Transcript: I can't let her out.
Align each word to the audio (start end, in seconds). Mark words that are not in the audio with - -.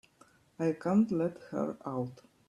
I 0.57 0.71
can't 0.71 1.11
let 1.11 1.37
her 1.51 1.77
out. 1.85 2.21